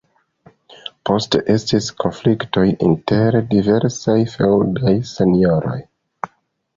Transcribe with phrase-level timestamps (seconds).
[1.09, 5.77] Poste estis konfliktoj inter la diversaj feŭdaj senjoroj.